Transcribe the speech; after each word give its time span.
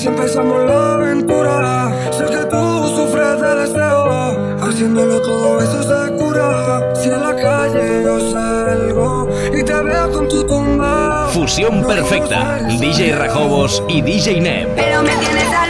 Así 0.00 0.08
empezamos 0.08 0.64
la 0.64 0.94
aventura. 0.94 1.92
Sé 2.10 2.24
que 2.24 2.46
tú 2.46 2.88
sufres 2.96 3.38
de 3.38 3.54
deseo. 3.54 4.56
Haciéndolo 4.62 5.20
todo 5.20 5.60
eso 5.60 5.82
se 5.82 6.12
cura. 6.16 6.94
Si 6.94 7.10
en 7.10 7.22
la 7.22 7.36
calle 7.36 8.02
yo 8.02 8.32
salgo 8.32 9.28
y 9.52 9.62
te 9.62 9.74
veo 9.74 10.10
con 10.10 10.26
tu 10.26 10.42
tumba. 10.46 11.28
Fusión 11.34 11.84
perfecta. 11.84 12.60
DJ 12.66 13.14
Rajobos 13.14 13.82
y 13.90 14.00
DJ 14.00 14.40
Neb. 14.40 14.74
Pero 14.74 15.02
me 15.02 15.10
tienes 15.16 15.52
al 15.52 15.69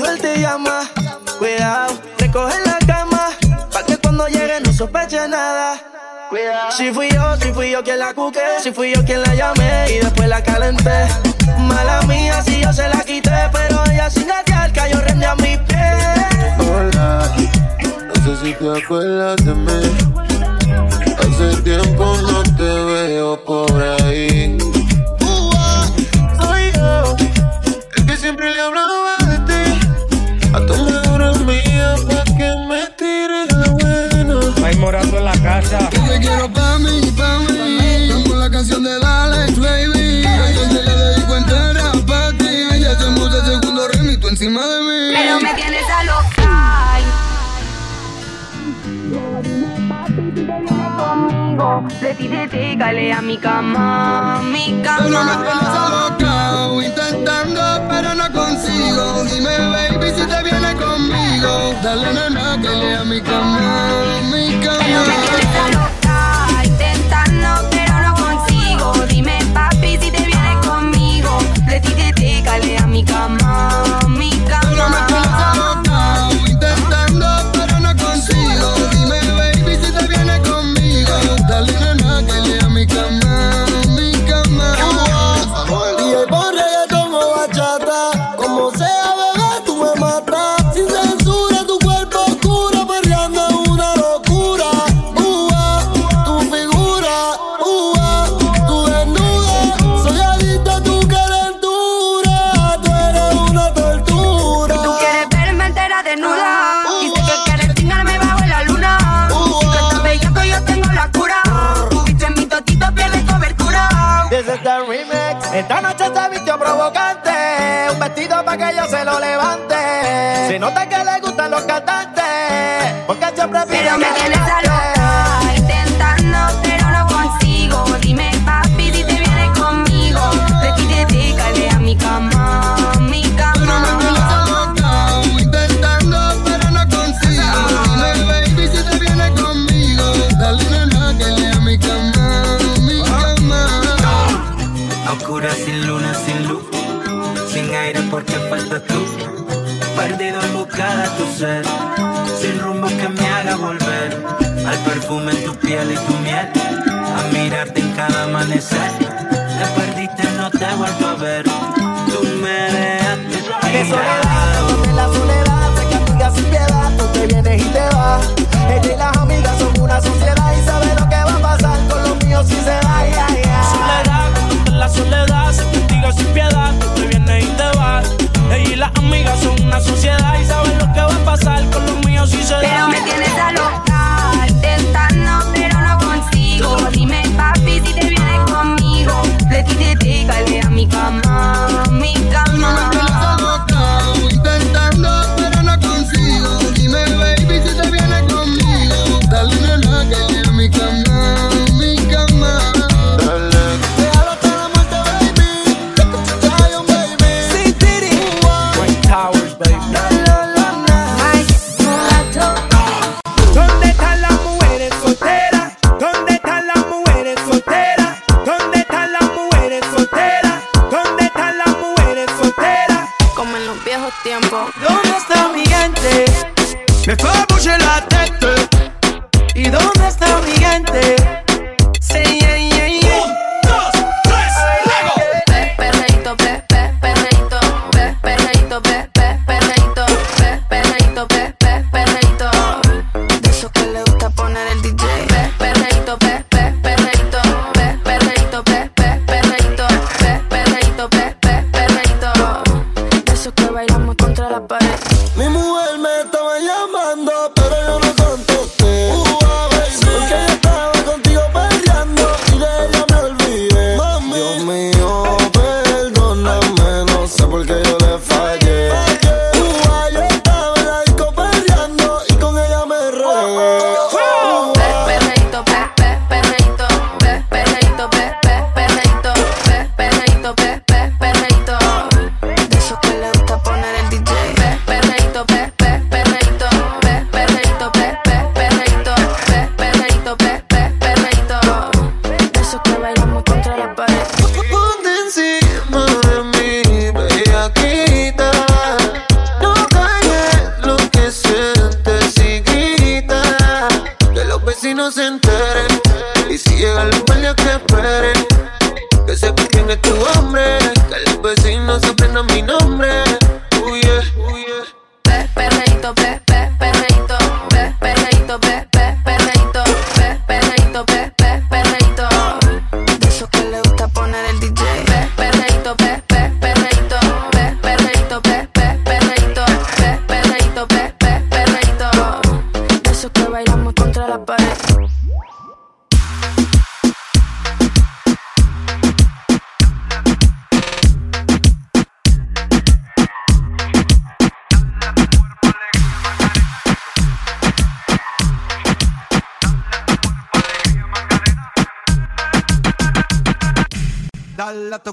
baby, 0.00 0.08
él 0.08 0.20
te 0.20 0.40
llama. 0.40 0.88
Cuidado, 1.38 1.94
recoge 2.18 2.54
la 2.66 2.78
cama. 2.86 3.28
Pa' 3.72 3.84
que 3.84 3.96
cuando 3.96 4.26
llegue 4.28 4.60
no 4.64 4.72
sospeche 4.72 5.28
nada. 5.28 5.80
Cuidado. 6.30 6.72
Si 6.72 6.92
fui 6.92 7.08
yo, 7.10 7.36
si 7.36 7.52
fui 7.52 7.70
yo 7.70 7.82
quien 7.82 7.98
la 7.98 8.14
cuqué. 8.14 8.40
Si 8.62 8.72
fui 8.72 8.94
yo 8.94 9.04
quien 9.04 9.22
la 9.22 9.34
llamé 9.34 9.86
y 9.90 9.98
después 9.98 10.28
la 10.28 10.42
calenté. 10.42 11.06
Mala 11.58 12.02
mía, 12.02 12.42
si 12.42 12.60
yo 12.62 12.72
se 12.72 12.88
la 12.88 13.00
quité. 13.00 13.50
Pero 13.52 13.84
ella 13.90 14.08
sin 14.08 14.26
gatear 14.26 14.72
cayó 14.72 15.00
rende 15.00 15.26
a 15.26 15.34
mi 15.36 15.56
pie. 15.58 15.92
Hola, 16.58 17.30
no 18.06 18.14
sé 18.24 18.44
si 18.44 18.54
te 18.54 18.82
acuerdas 18.82 19.36
de 19.44 19.54
mí. 19.54 19.82
Hace 21.18 21.62
tiempo 21.62 22.16
no 22.22 22.42
te 22.42 22.62
veo 22.62 23.44
por 23.44 23.70
ahí. 23.82 24.58
pasa? 35.62 35.90
Yo 35.90 36.02
te 36.04 36.18
quiero 36.20 36.52
pa' 36.52 36.78
mí, 36.78 37.12
pa' 37.16 37.38
mí. 37.40 38.10
Como 38.12 38.34
la 38.36 38.50
canción 38.50 38.82
de 38.82 38.94
Alex, 38.94 39.58
baby. 39.58 40.22
Yo 40.54 40.68
te 40.68 40.82
la 40.82 40.96
dedico 40.96 41.36
entera 41.36 41.92
pa' 42.06 42.32
ti. 42.38 42.80
Ya 42.80 42.92
hacemos 42.92 43.34
el 43.34 43.44
segundo 43.44 43.88
remix, 43.88 44.20
tú 44.20 44.28
encima 44.28 44.66
de 44.66 44.80
mí. 44.80 45.14
Pero 45.16 45.40
me 45.40 45.54
tienes 45.54 45.84
a 45.88 46.04
loca. 46.04 46.42
conmigo. 50.96 51.84
De 52.00 52.14
ti 52.14 52.28
te 52.28 52.48
técale 52.48 53.12
a 53.12 53.22
mi 53.22 53.38
cama, 53.38 54.40
mi 54.42 54.80
cama. 54.82 55.04
Pero 55.04 55.24
me 55.24 55.34
tienes 55.44 55.70
a 55.74 56.84
intentando, 56.84 57.88
pero 57.88 58.14
no 58.14 58.32
consigo. 58.32 59.24
Dime, 59.24 59.58
baby, 59.58 60.10
si 60.16 60.26
te 60.26 60.42
viene 60.42 60.71
conmigo. 61.42 61.80
Dale, 61.82 62.12
nena, 62.12 62.58
que 62.60 62.68
lea 62.68 63.04
mi 63.04 63.20
cama, 63.20 64.20
mi 64.30 64.60
cama. 64.60 65.81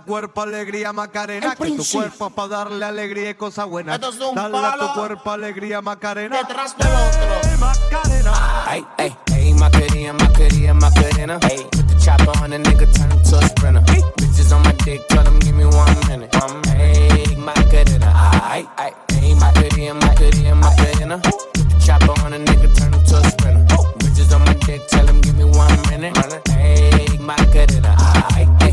Cuerpo 0.10 0.42
alegría, 0.42 0.92
Macarena. 0.92 1.56
Que 1.56 1.70
tu 1.70 1.86
cuerpo 1.86 2.32
para 2.32 2.48
darle 2.48 2.84
alegría 2.84 3.30
y 3.30 3.34
cosas 3.36 3.68
buenas. 3.68 3.94
Esto 3.94 4.10
es 4.10 4.20
un 4.20 4.34
Dale 4.34 4.58
a 4.58 4.76
tu 4.80 5.00
cuerpo 5.00 5.30
alegría, 5.30 5.82
Macarena. 5.84 6.38
Detrás 6.38 6.76
del 6.76 6.88
otro. 6.88 7.22
Hey, 7.44 7.58
Macarena. 7.60 8.34
Hey, 8.68 8.86
hey, 8.98 9.16
hey, 9.28 9.54
Macarena, 9.54 10.14
Macarena, 10.14 10.74
Macarena. 10.74 11.40
Hey, 11.44 11.68
put 11.72 11.88
the 11.88 11.96
chopper 12.04 12.32
on 12.44 12.54
a 12.54 12.58
nigga, 12.58 12.92
turn 12.98 13.12
him 13.12 13.22
to 13.22 13.38
a 13.38 13.48
sprinter. 13.50 13.82
Bitches 14.18 14.52
on 14.52 14.64
my 14.64 14.72
dick, 14.84 15.08
tell 15.10 15.24
them 15.24 15.38
give 15.38 15.56
me 15.56 15.66
one 15.66 16.08
minute. 16.08 16.36
Um, 16.42 16.64
hey, 16.64 17.36
Macarena. 17.38 18.10
Hey, 18.50 18.66
hey, 18.80 18.94
hey, 19.12 19.34
Macarena, 19.36 19.94
Macarena, 19.94 20.56
Macarena. 20.56 21.18
Put 21.20 21.54
the 21.54 21.86
chopper 21.86 22.20
on 22.26 22.34
a 22.34 22.40
nigga, 22.40 22.76
turn 22.76 22.94
him 22.94 23.04
to 23.06 23.16
a 23.16 23.24
sprinter. 23.30 23.76
Bitches 24.00 24.34
on 24.34 24.42
my 24.42 24.54
dick, 24.66 24.88
tell 24.88 25.06
them 25.06 25.22
give 25.22 25.38
me 25.38 25.46
one 25.46 25.80
minute. 25.92 26.18
Hey, 26.50 27.06
Macarena. 27.20 27.96
Hey, 28.34 28.48
hey, 28.60 28.69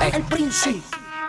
El 0.00 0.22
príncipe. 0.24 0.82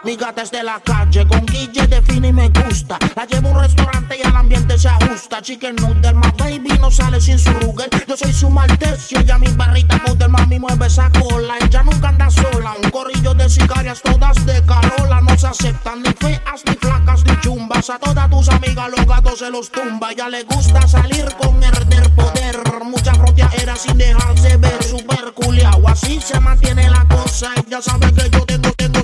Mi 0.04 0.18
gata 0.18 0.42
es 0.42 0.51
de 0.51 0.62
la 0.63 0.81
calle, 0.81 1.25
con 1.25 1.45
Guille 1.45 1.88
define 1.88 2.27
y 2.27 2.33
me 2.33 2.50
gusta. 2.50 3.00
La 3.15 3.25
llevo 3.25 3.48
a 3.48 3.51
un 3.51 3.60
restaurante 3.62 4.18
y 4.19 4.27
al 4.27 4.36
ambiente 4.36 4.77
se 4.77 4.89
ajusta. 4.89 5.42
Chicken 5.42 5.77
noodle, 5.77 6.13
my 6.13 6.30
baby 6.38 6.77
no 6.80 6.92
sale 6.92 7.21
sin 7.21 7.39
su 7.39 7.51
ruger. 7.54 7.89
Yo 8.06 8.18
soy 8.18 8.33
su 8.33 8.50
maltecio, 8.50 9.21
ella 9.21 9.38
mi 9.38 9.48
barrita 9.48 9.98
poder, 10.04 10.27
mami 10.27 10.60
mueve 10.60 10.88
esa 10.88 11.10
cola. 11.12 11.56
Ella 11.62 11.83
nunca 11.83 12.10
anda 12.10 12.30
sola, 12.30 12.75
un 12.83 12.92
corrillo 12.92 13.33
de 13.33 13.50
sicarias 13.50 14.01
todas 14.01 14.45
de 14.45 14.62
Carola. 14.66 15.21
No 15.21 15.38
se 15.38 15.48
aceptan 15.48 16.04
ni 16.04 16.12
feas, 16.12 16.63
ni 16.68 16.74
flacas, 16.75 17.24
ni 17.25 17.39
chumbas. 17.39 17.89
A 17.89 17.98
todas 17.98 18.30
tus 18.30 18.50
amigas 18.50 18.89
los 18.89 19.06
gatos 19.06 19.39
se 19.39 19.50
los 19.50 19.71
tumba. 19.71 20.12
Ya 20.12 20.27
le 20.27 20.44
gusta 20.44 20.86
salir 20.86 21.25
con 21.38 21.63
herder 21.63 22.09
poder. 22.13 22.62
Mucha 22.83 23.13
era 23.62 23.75
sin 23.77 23.98
dejarse 23.98 24.57
ver. 24.57 24.83
Super 24.83 25.33
culiao, 25.33 25.88
así 25.88 26.19
se 26.19 26.39
mantiene 26.42 26.89
la 26.89 26.93
cosa. 27.33 27.53
Ella 27.68 27.81
sabe 27.81 28.13
que 28.13 28.30
yo 28.30 28.45
tengo, 28.45 28.71
tengo. 28.74 29.00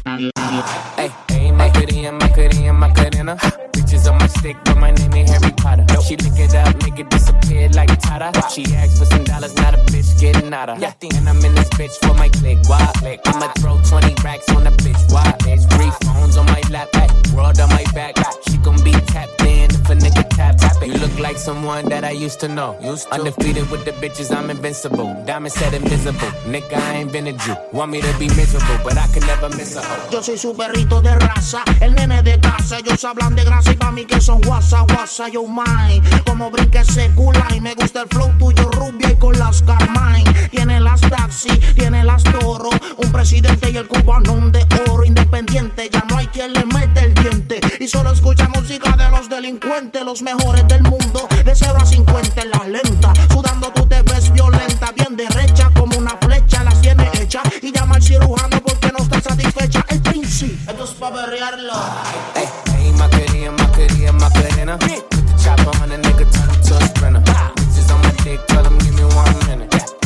Hey, 0.97 1.11
hey, 1.29 1.51
Macarena, 1.51 2.11
Macarena, 2.11 2.73
Macarena. 2.73 3.35
Bitches 3.73 4.09
on 4.09 4.17
my 4.17 4.27
stick, 4.27 4.57
but 4.65 4.77
my 4.77 4.91
name 4.91 5.13
ain't 5.13 5.29
Harry 5.29 5.51
Potter. 5.53 5.85
She 6.01 6.15
lick 6.17 6.39
it 6.39 6.53
up, 6.53 6.75
make 6.83 6.99
it 6.99 7.09
disappear 7.09 7.69
like 7.69 7.97
Tata. 7.99 8.31
She 8.49 8.63
asked 8.75 8.99
for 8.99 9.05
some 9.05 9.23
dollars, 9.23 9.55
not 9.55 9.73
a 9.73 9.77
bitch 9.89 10.19
getting 10.19 10.53
out 10.53 10.69
of. 10.69 10.79
Yeah, 10.79 10.93
and 11.01 11.27
I'm 11.27 11.43
in 11.43 11.55
this 11.55 11.69
bitch 11.69 11.95
for 12.01 12.13
my 12.13 12.29
click. 12.29 12.57
Why? 12.67 12.85
Click. 12.97 13.21
I'ma 13.25 13.47
throw 13.59 13.81
20 13.81 14.15
racks 14.23 14.49
on 14.49 14.67
a 14.67 14.71
Someone 21.39 21.85
that 21.85 22.03
I 22.03 22.11
used 22.11 22.41
to 22.41 22.49
know. 22.49 22.77
Used 22.81 23.07
to. 23.07 23.13
Undefeated 23.13 23.71
with 23.71 23.85
the 23.85 23.91
bitches, 23.91 24.29
I'm 24.35 24.49
invincible. 24.49 25.15
Diamond 25.25 25.53
said 25.53 25.73
invisible. 25.73 26.27
Nigga, 26.45 26.75
I 26.75 26.97
ain't 26.97 27.13
been 27.13 27.27
a 27.27 27.31
Jew. 27.31 27.55
Want 27.71 27.91
me 27.91 28.01
to 28.01 28.13
be 28.19 28.27
miserable, 28.35 28.77
but 28.83 28.97
I 28.97 29.07
can 29.13 29.25
never 29.25 29.47
miss 29.55 29.77
a 29.77 29.81
hoe. 29.81 30.11
Yo 30.11 30.21
soy 30.21 30.37
su 30.37 30.53
perrito 30.53 31.01
de 31.01 31.15
raza, 31.15 31.63
el 31.79 31.95
nene 31.95 32.21
de 32.23 32.39
casa. 32.41 32.79
Ellos 32.79 33.03
hablan 33.05 33.35
de 33.35 33.45
grasa 33.45 33.71
y 33.71 33.75
pa' 33.75 33.89
mí 33.91 34.05
que 34.05 34.19
son 34.19 34.41
guasa, 34.41 34.81
guasa, 34.81 35.29
yo 35.29 35.47
mine. 35.47 36.01
Como 36.25 36.51
brinque 36.51 36.79
ese 36.79 37.09
y 37.55 37.61
me 37.61 37.73
gusta 37.73 38.01
el 38.01 38.09
flow 38.09 38.31
tuyo 38.37 38.69
rubia 38.71 39.09
y 39.09 39.15
con 39.15 39.39
las 39.39 39.63
Carmine. 39.63 40.49
Tiene 40.51 40.81
las 40.81 40.99
taxi, 41.01 41.57
tiene 41.73 42.03
las 42.03 42.23
toro. 42.23 42.69
Un 42.97 43.11
presidente 43.13 43.71
y 43.71 43.77
el 43.77 43.87
cubano 43.87 44.49
de 44.49 44.65
oro 44.89 45.05
independiente. 45.05 45.89
Ya 45.89 46.03
no 46.09 46.17
hay 46.17 46.27
quien 46.27 46.51
le 46.51 46.65
mete 46.65 47.05
el 47.05 47.13
diente. 47.13 47.61
Y 47.79 47.87
solo 47.87 48.11
escucha 48.11 48.49
música 48.49 48.91
de 48.97 49.09
los 49.09 49.29
delincuentes, 49.29 50.03
los 50.03 50.21
mejores 50.21 50.67
del 50.67 50.83
mundo. 50.83 51.28
De 51.43 51.55
0 51.55 51.77
a 51.79 51.85
50 51.85 52.41
en 52.41 52.49
la 52.51 52.63
lenta. 52.65 53.13
Sudando 53.31 53.71
tú 53.73 53.85
te 53.87 54.01
ves 54.03 54.31
violenta, 54.31 54.91
bien 54.95 55.15
derecha 55.15 55.71
como 55.75 55.97
una 55.97 56.17
flecha. 56.21 56.63
Las 56.63 56.81
tiene 56.81 57.09
hechas 57.13 57.43
y 57.61 57.71
llama 57.71 57.95
al 57.95 58.03
cirujano 58.03 58.61
porque 58.61 58.91
no 58.91 58.99
está 58.99 59.21
satisfecha. 59.21 59.85
El 59.89 60.01
príncipe, 60.01 60.71
esto 60.71 60.83
es 60.83 60.91
pa' 60.91 61.09
berrearlo. 61.09 61.73
Hey, 62.35 62.47
hey, 62.77 62.93
Macarena, 62.97 63.51
Macarena, 63.51 64.11
Macarena. 64.13 64.77
Put 64.77 65.09
the 65.09 65.43
chopper 65.43 65.83
on 65.83 65.91
a 65.91 65.97
nigga, 65.97 66.25
turn 66.31 66.49
him 66.49 66.61
to 66.61 66.75
a 66.75 66.87
sprinter. 66.87 67.21
Bitches 67.21 67.91
on 67.93 68.01
my 68.01 68.11
dick, 68.23 68.45
tell 68.47 68.65
him 68.65 68.77
give 68.79 68.95
me 68.95 69.03
one 69.03 69.47
minute. 69.47 69.98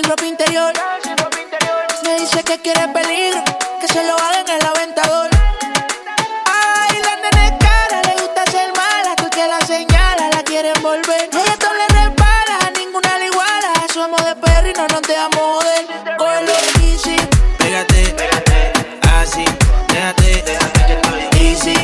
Sin 0.00 0.10
ropa 0.10 0.26
interior. 0.26 0.72
Me 2.04 2.20
dice 2.20 2.42
que 2.42 2.58
quiere 2.60 2.88
peligro, 2.88 3.42
que 3.80 3.88
se 3.88 4.02
lo 4.04 4.14
hagan 4.16 4.48
en 4.48 4.56
el 4.56 4.66
aventador. 4.66 5.30
Ay, 6.46 6.98
la 7.04 7.16
nena 7.16 7.46
es 7.46 7.52
cara, 7.58 8.02
le 8.02 8.22
gusta 8.22 8.44
ser 8.50 8.72
mala, 8.76 9.14
tú 9.16 9.28
que 9.30 9.46
la 9.46 9.60
señala, 9.66 10.28
la 10.30 10.42
quieren 10.42 10.80
volver. 10.82 11.28
Ella 11.32 11.56
todo 11.58 11.72
le 11.74 11.86
repara, 11.88 12.70
ninguna 12.76 13.18
le 13.18 13.26
iguala. 13.26 13.72
Somos 13.92 14.24
de 14.24 14.34
perro 14.36 14.68
y 14.68 14.72
no 14.72 14.86
nos 14.88 15.02
dejamos 15.02 15.40
joder. 15.40 15.86
Cógelo 16.18 16.52
easy, 16.82 17.16
Pégate, 17.58 18.14
así, 19.18 19.44
déjate, 19.88 20.44
easy. 21.40 21.74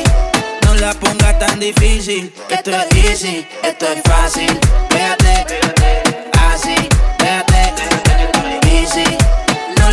No 0.65 0.75
la 0.77 0.95
pongas 0.95 1.39
tan 1.39 1.59
difícil, 1.61 2.33
que 2.49 2.55
esto 2.55 2.71
es 2.71 3.05
easy, 3.05 3.47
esto 3.63 3.87
es 3.89 4.03
fácil. 4.03 4.59
Pégate, 4.89 5.61
así, 6.51 6.89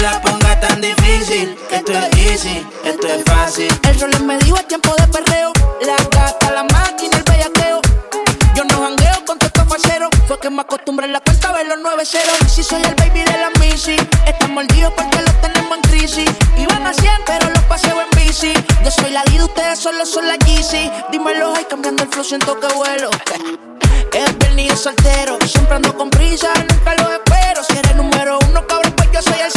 la 0.03 0.22
pongas 0.22 0.60
tan 0.60 0.81
difícil, 0.81 1.57
esto 1.72 1.93
es 1.93 2.17
easy, 2.27 2.67
esto 2.83 3.07
es 3.07 3.24
fácil. 3.24 3.69
el 3.88 3.98
sol 3.98 4.12
me 4.25 4.38
dijo 4.39 4.57
es 4.57 4.67
tiempo 4.67 4.93
de 4.98 5.07
perreo. 5.07 5.53
La 5.81 5.95
gata, 6.12 6.51
la 6.51 6.63
máquina, 6.63 7.15
el 7.15 7.24
bellaqueo. 7.24 7.79
Yo 8.53 8.65
no 8.65 8.81
jangueo 8.83 9.24
con 9.25 9.39
tu 9.39 9.48
falsero. 9.65 10.10
Fue 10.27 10.38
que 10.39 10.50
me 10.50 10.62
acostumbré 10.62 11.05
en 11.05 11.13
la 11.13 11.22
cuenta 11.22 11.50
a 11.50 11.53
ver 11.53 11.67
los 11.67 11.77
9 11.81 12.05
ceros. 12.05 12.38
Y 12.45 12.50
si 12.50 12.63
soy 12.63 12.81
el 12.83 12.93
baby 12.95 13.22
de 13.22 13.38
la 13.38 13.50
Missy, 13.62 13.95
están 14.27 14.53
mordidos 14.53 14.91
porque 14.98 15.22
los 15.22 15.41
tenemos 15.41 15.77
en 15.77 15.83
crisis. 15.83 16.29
Iban 16.57 16.86
a 16.86 16.93
100, 16.93 17.12
pero 17.25 17.50
los 17.50 17.63
paseo 17.63 17.95
en 18.01 18.10
bici. 18.19 18.53
Yo 18.83 18.91
soy 18.91 19.12
la 19.12 19.24
guida, 19.24 19.45
ustedes 19.45 19.79
solo 19.79 20.05
son 20.05 20.27
la 20.27 20.36
Yeezy. 20.36 20.91
Dímelo, 21.13 21.53
ay, 21.55 21.65
cambiando 21.69 22.03
el 22.03 22.10
flow, 22.10 22.25
siento 22.25 22.60
que 22.60 22.67
vuelo. 22.74 23.10
Es 24.13 24.38
viernes 24.38 24.79
soltero. 24.79 25.39
Siempre 25.48 25.75
ando 25.75 25.98
con 25.98 26.10
prisa, 26.10 26.50
nunca 26.69 26.93
lo 27.01 27.12
espero. 27.13 27.63
Si 27.63 27.77
eres 27.77 27.95
número 27.95 28.38
uno, 28.48 28.67
cabrón, 28.67 28.93
pues 28.95 29.10
yo 29.12 29.22
soy 29.24 29.39
el 29.39 29.51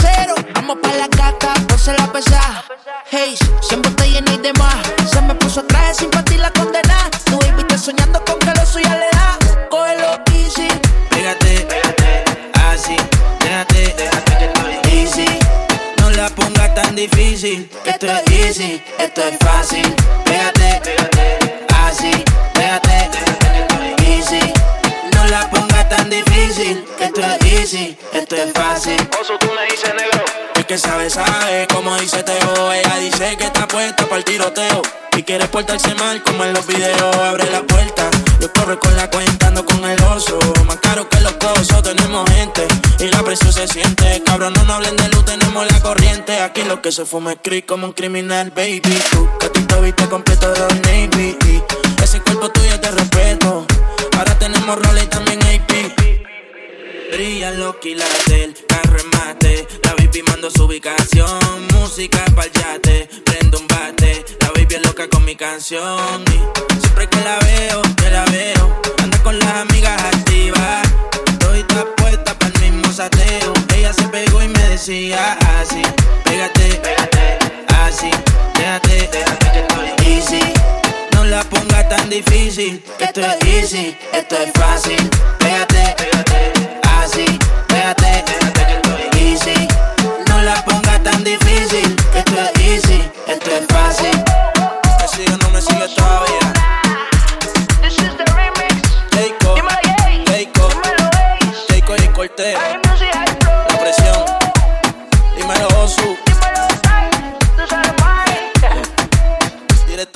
se 1.86 1.92
la 1.92 2.12
pesa. 2.12 2.64
Hey, 3.12 3.36
siempre 3.60 3.92
te 3.92 4.10
llena 4.10 4.32
y 4.32 4.38
demás. 4.38 4.74
Se 5.08 5.20
me 5.22 5.36
puso 5.36 5.62
traje 5.66 5.94
sin 5.94 6.10
partir 6.10 6.40
la 6.40 6.50
condena. 6.50 7.08
Tu 7.26 7.38
baby 7.38 7.60
está 7.60 7.78
soñando 7.78 8.24
con 8.24 8.40
que 8.40 8.52
lo 8.58 8.66
suya 8.66 8.96
le 8.96 9.08
da. 9.16 9.38
Cógelo 9.70 10.18
easy. 10.34 10.66
Pégate, 11.10 11.68
así, 12.68 12.96
déjate, 13.38 13.94
easy. 14.90 15.38
No 15.98 16.10
la 16.10 16.28
pongas 16.30 16.74
tan 16.74 16.96
difícil, 16.96 17.70
que 17.84 17.90
esto 17.90 18.06
es 18.06 18.32
easy, 18.32 18.82
esto 18.98 19.20
es 19.22 19.38
fácil. 19.38 19.94
Pégate, 20.24 20.80
así, 21.86 22.24
déjate, 22.54 23.10
easy. 24.10 24.52
No 25.14 25.24
la 25.26 25.48
pongas 25.50 25.88
tan 25.88 26.10
difícil, 26.10 26.84
que 26.98 27.04
esto 27.04 27.20
es 27.20 27.52
easy, 27.52 27.96
esto 28.12 28.34
es 28.34 28.52
fácil. 28.52 29.08
Oso, 29.20 29.38
tú 29.38 29.46
me 29.54 29.70
dices 29.70 29.94
que 30.76 30.80
sabe, 30.80 31.08
sabe, 31.08 31.66
como 31.72 31.96
dice 31.96 32.22
Teo. 32.22 32.72
Ella 32.72 32.96
dice 32.98 33.36
que 33.38 33.44
está 33.44 33.66
puesta 33.66 34.04
para 34.04 34.18
el 34.18 34.24
tiroteo. 34.24 34.82
Y 35.16 35.22
quiere 35.22 35.46
portarse 35.48 35.94
mal 35.94 36.22
como 36.22 36.44
en 36.44 36.52
los 36.52 36.66
videos. 36.66 37.16
Abre 37.16 37.50
la 37.50 37.62
puerta, 37.62 38.10
yo 38.40 38.52
corro 38.52 38.78
con 38.78 38.94
la 38.96 39.08
cuenta, 39.08 39.46
ando 39.48 39.64
con 39.64 39.82
el 39.84 40.02
oso. 40.04 40.38
Más 40.66 40.76
caro 40.76 41.08
que 41.08 41.20
los 41.20 41.32
cosos, 41.34 41.82
tenemos 41.82 42.28
gente 42.30 42.66
presión 43.24 43.52
se 43.52 43.66
siente. 43.66 44.22
Cabrón, 44.24 44.52
no, 44.54 44.64
no 44.64 44.74
hablen 44.74 44.96
de 44.96 45.08
luz, 45.08 45.24
tenemos 45.24 45.66
la 45.70 45.80
corriente. 45.80 46.40
Aquí 46.40 46.62
lo 46.62 46.80
que 46.82 46.92
se 46.92 47.04
fuma 47.04 47.32
es 47.32 47.38
creep 47.42 47.66
como 47.66 47.86
un 47.88 47.92
criminal, 47.92 48.50
baby. 48.50 48.82
Tú, 49.10 49.28
que 49.40 49.48
tú 49.48 49.66
te 49.66 49.80
viste 49.80 50.06
completo 50.08 50.52
de 50.52 50.60
Navy. 50.60 51.36
Ese 52.02 52.20
cuerpo 52.20 52.50
tuyo 52.50 52.78
te 52.78 52.90
respeto. 52.90 53.66
Ahora 54.16 54.38
tenemos 54.38 54.76
rol 54.76 54.98
y 55.02 55.06
también 55.06 55.40
AP. 55.42 55.72
Brilla 57.12 57.50
los 57.52 57.76
quilates, 57.76 58.65
La 59.82 59.94
baby 59.94 60.22
mando 60.22 60.50
su 60.50 60.64
ubicación. 60.64 61.66
Música 61.74 62.24
pa'l 62.34 62.50
yate, 62.52 63.08
prendo 63.24 63.58
un 63.58 63.66
bate. 63.66 64.24
La 64.40 64.48
baby 64.48 64.76
es 64.76 64.86
loca 64.86 65.08
con 65.08 65.24
mi 65.24 65.36
canción. 65.36 66.24
Y 66.28 66.78
siempre 66.80 67.06
que 67.08 67.20
la 67.20 67.38
veo, 67.40 67.82
que 67.96 68.10
la 68.10 68.24
veo. 68.26 68.80
Anda 69.02 69.22
con 69.22 69.38
las 69.38 69.54
amigas 69.56 70.00
activas. 70.02 70.82
Estoy 71.26 71.64
puesta 71.96 72.38
para 72.38 72.52
el 72.54 72.72
mismo 72.72 72.92
sateo. 72.92 73.52
Ella 73.76 73.92
se 73.92 74.04
pegó 74.08 74.42
y 74.42 74.48
me 74.48 74.68
decía 74.68 75.36
así: 75.60 75.82
Pégate, 76.24 76.76
pégate, 76.76 77.38
así. 77.84 78.10
Déjate, 78.54 79.08
déjate 79.12 79.52
que 79.52 79.58
estoy 79.60 80.06
easy. 80.06 80.52
No 81.12 81.24
la 81.24 81.42
ponga 81.44 81.88
tan 81.88 82.08
difícil. 82.08 82.82
Esto 82.98 83.20
es 83.20 83.44
easy, 83.46 83.96
esto 84.12 84.36
es 84.38 84.52
fácil. 84.52 85.10
Pégate, 85.38 85.94
pégate, 85.98 86.52
así. 87.02 87.38
Déjate, 87.68 88.24
déjate 88.26 88.45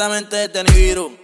Directamente 0.00 0.48
desde 0.48 0.64
Nibiru. 0.64 1.19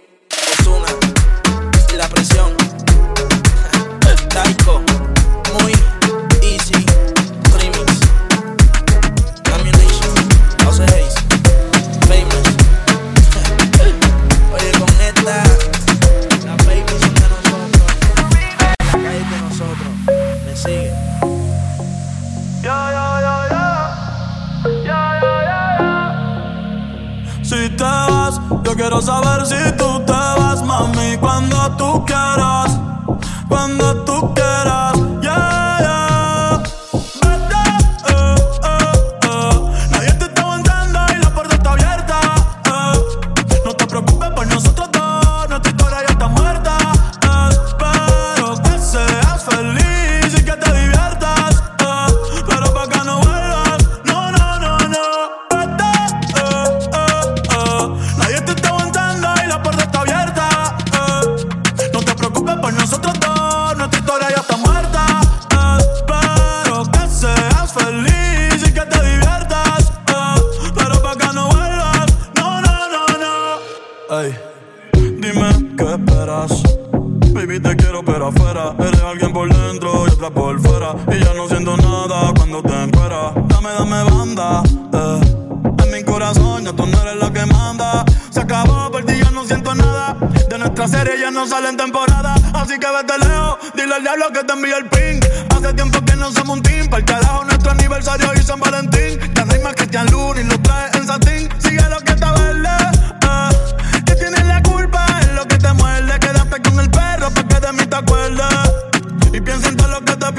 Quiero 77.77 78.03
pero 78.03 78.27
afuera. 78.27 78.73
Eres 78.79 79.01
alguien 79.01 79.31
por 79.31 79.47
dentro 79.53 80.05
y 80.07 80.11
otra 80.11 80.29
por 80.29 80.59
fuera. 80.59 80.95
Y 81.11 81.23
ya 81.23 81.33
no 81.33 81.47
siento 81.47 81.77
nada 81.77 82.33
cuando 82.35 82.61
te 82.61 82.73
encuentras 82.73 83.33
Dame, 83.47 83.69
dame 83.69 84.03
banda, 84.03 84.63
eh. 84.93 85.83
En 85.83 85.91
mi 85.91 86.03
corazón 86.03 86.65
ya 86.65 86.73
tú 86.73 86.85
no 86.85 87.01
eres 87.01 87.15
la 87.15 87.31
que 87.31 87.45
manda. 87.45 88.03
Se 88.29 88.41
acabó, 88.41 88.91
por 88.91 89.05
ti 89.05 89.13
ya 89.23 89.31
no 89.31 89.45
siento 89.45 89.73
nada. 89.75 90.17
De 90.49 90.57
nuestra 90.57 90.87
serie 90.87 91.19
ya 91.19 91.31
no 91.31 91.45
sale 91.45 91.69
en 91.69 91.77
temporada 91.77 92.35
Así 92.53 92.79
que 92.79 92.87
vete 92.87 93.17
lejos, 93.19 93.57
dile 93.75 93.95
al 93.95 94.01
diablo 94.01 94.31
que 94.33 94.43
te 94.43 94.53
envíe 94.53 94.73
el 94.73 94.89
ping. 94.89 95.19
Hace 95.55 95.73
tiempo 95.73 95.99
que 96.05 96.15
no 96.15 96.31
somos 96.31 96.57
un 96.57 96.63
team. 96.63 96.87
Para 96.87 96.99
el 96.99 97.05
carajo 97.05 97.43
nuestro 97.45 97.71
aniversario 97.71 98.33
y 98.33 98.39
San 98.39 98.59
Valentín. 98.59 99.19
Te 99.33 99.43
rimas 99.45 99.75
Cristian 99.75 100.07
Luna 100.11 100.41
y 100.41 100.43
lo 100.45 100.59
traes 100.61 100.95
en 100.95 101.07
satín 101.07 101.49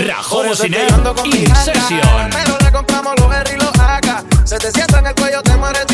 In 0.00 0.70
ganga. 0.70 1.14
Session. 1.54 2.30
Pero 2.30 2.56
le 2.58 2.72
compramos 2.72 3.14
los 3.20 3.34
R 3.34 3.52
y 3.52 3.56
los 3.56 3.78
AK. 3.78 4.46
Se 4.46 4.56
te 4.58 4.72
sienta 4.72 4.98
en 5.00 5.06
el 5.08 5.14
cuello, 5.14 5.42
te 5.42 5.54
mueres 5.56 5.86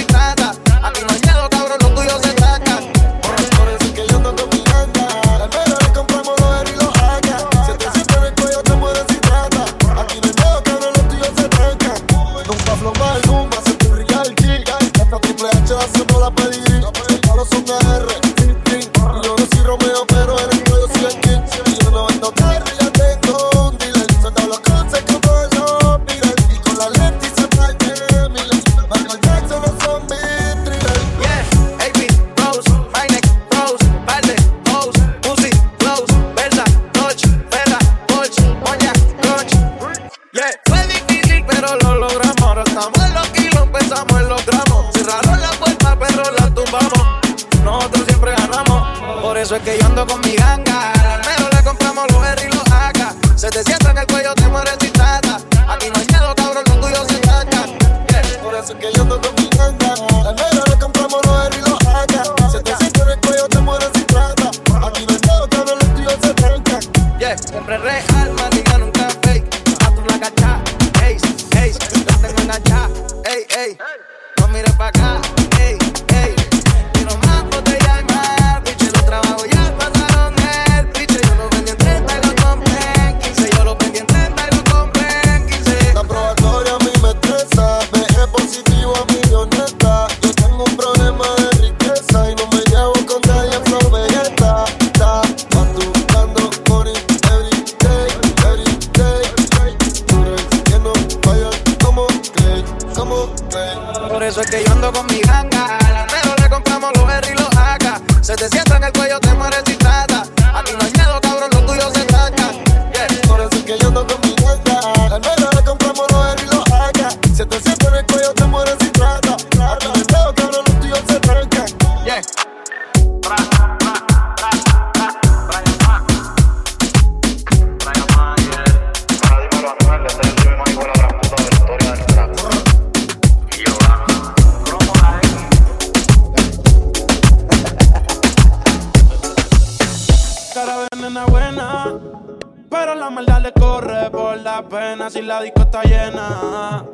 si 145.16 145.22
la 145.22 145.40
disco 145.40 145.62
está 145.62 145.82
llena. 145.82 146.84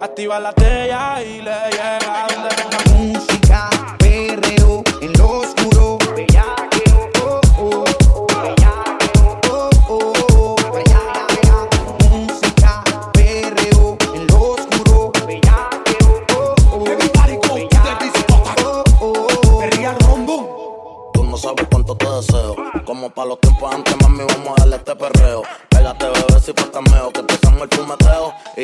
Activa 0.00 0.40
la 0.40 0.52
tella 0.52 1.22
y 1.22 1.42
le 1.42 1.56
llega 1.70 2.26
donde 2.28 2.50
música, 2.94 3.69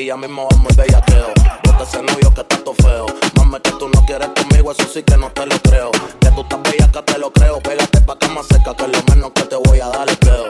y 0.06 0.08
ya 0.08 0.16
mismo 0.16 0.46
vamos 0.48 0.70
el 0.70 0.76
bellaqueo. 0.76 1.32
Bota 1.64 1.82
ese 1.82 2.00
novio 2.00 2.32
que 2.32 2.40
está 2.40 2.56
todo 2.58 2.74
feo. 2.74 3.06
Mami, 3.34 3.58
que 3.60 3.72
tú 3.72 3.88
no 3.88 4.06
quieres 4.06 4.28
conmigo, 4.28 4.70
eso 4.70 4.88
sí 4.92 5.02
que 5.02 5.16
no 5.16 5.30
te 5.32 5.44
lo 5.46 5.58
creo. 5.62 5.90
Que 6.20 6.30
tú 6.30 6.42
estás 6.42 6.62
bella, 6.62 6.92
que 6.92 7.02
te 7.02 7.18
lo 7.18 7.32
creo. 7.32 7.60
Pégate 7.60 8.00
pa' 8.02 8.16
cama 8.16 8.42
seca, 8.48 8.74
que 8.76 8.86
lo 8.86 9.02
menos 9.10 9.32
que 9.32 9.42
te 9.42 9.56
voy 9.56 9.80
a 9.80 9.88
dar 9.88 10.08
es 10.08 10.16
creo. 10.18 10.46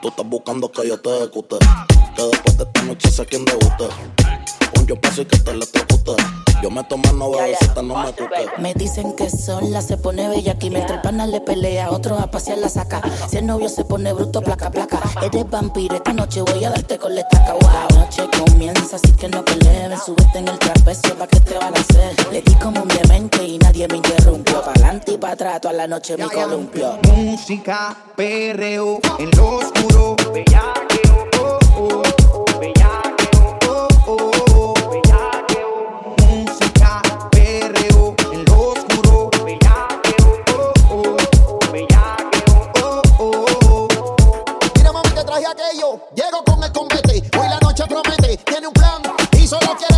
Tú 0.00 0.08
estás 0.08 0.26
buscando 0.26 0.72
que 0.72 0.88
yo 0.88 0.98
te 0.98 1.16
ejecute. 1.18 1.58
Que 2.16 2.22
después 2.22 2.56
de 2.56 2.64
esta 2.64 2.82
noche 2.82 3.10
sé 3.10 3.26
quién 3.26 3.44
debute. 3.44 3.88
Un 4.78 4.86
yo 4.86 4.98
paso 4.98 5.20
y 5.20 5.26
que 5.26 5.38
te 5.38 5.50
electrocute. 5.50 6.47
Yo 6.62 6.70
me 6.70 6.82
tomo 6.84 7.12
no 7.12 7.30
bebecita, 7.30 7.82
no 7.82 8.02
me 8.02 8.12
cuque. 8.12 8.48
Me 8.58 8.74
dicen 8.74 9.14
que 9.14 9.30
sola 9.30 9.80
se 9.80 9.96
pone 9.96 10.28
bella 10.28 10.52
aquí 10.52 10.70
mientras 10.70 10.96
el 10.96 11.02
pana 11.02 11.26
le 11.26 11.40
pelea, 11.40 11.90
otro 11.90 12.18
a 12.18 12.30
pasear 12.30 12.58
la 12.58 12.68
saca. 12.68 13.00
Si 13.28 13.36
el 13.36 13.46
novio 13.46 13.68
se 13.68 13.84
pone 13.84 14.12
bruto, 14.12 14.42
placa, 14.42 14.70
placa. 14.70 15.00
Eres 15.22 15.48
vampiro, 15.48 15.94
esta 15.96 16.12
noche 16.12 16.42
voy 16.42 16.64
a 16.64 16.70
darte 16.70 16.98
con 16.98 17.14
la 17.14 17.20
estaca. 17.20 17.52
Wow. 17.52 17.62
La 17.90 18.00
noche 18.00 18.28
comienza, 18.44 18.96
así 18.96 19.12
que 19.12 19.28
no 19.28 19.44
peleen. 19.44 19.96
Súbete 20.04 20.38
en 20.38 20.48
el 20.48 20.58
trapecio 20.58 21.14
pa' 21.16 21.26
que 21.28 21.40
te 21.40 21.58
van 21.58 21.76
a 21.76 21.80
hacer. 21.80 22.32
Le 22.32 22.42
di 22.42 22.54
como 22.56 22.82
un 22.82 22.88
demente 22.88 23.44
y 23.44 23.58
nadie 23.58 23.86
me 23.88 23.96
interrumpió. 23.98 24.60
Pa' 24.62 24.70
adelante 24.72 25.12
y 25.12 25.18
pa' 25.18 25.30
atrás, 25.32 25.60
toda 25.60 25.74
la 25.74 25.86
noche 25.86 26.16
me 26.16 26.28
columpió. 26.28 26.98
música, 27.06 27.96
perreo, 28.16 28.98
en 29.18 29.30
lo 29.36 29.58
oscuro, 29.58 30.16
bellaqueo, 30.32 31.28
oh, 31.40 31.58
oh, 31.76 32.44
bellaqueo, 32.58 33.07
aquello. 45.68 46.00
Llego 46.14 46.44
con 46.44 46.62
el 46.62 46.72
combate. 46.72 47.22
Hoy 47.38 47.48
la 47.48 47.58
noche 47.60 47.84
promete. 47.86 48.36
Tiene 48.38 48.66
un 48.68 48.72
plan 48.72 49.02
y 49.32 49.46
solo 49.46 49.76
quiere 49.76 49.97